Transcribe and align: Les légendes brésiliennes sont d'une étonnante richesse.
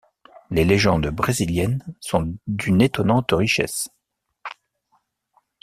Les 0.49 0.65
légendes 0.65 1.09
brésiliennes 1.09 1.83
sont 1.99 2.35
d'une 2.47 2.81
étonnante 2.81 3.33
richesse. 3.33 3.87